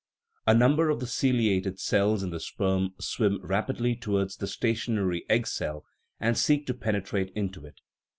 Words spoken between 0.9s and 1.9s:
the ciliated